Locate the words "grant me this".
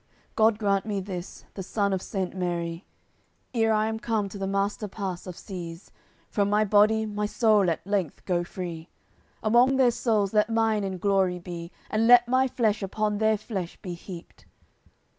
0.57-1.45